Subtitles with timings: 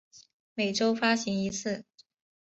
[0.55, 1.85] 每周发刊一次。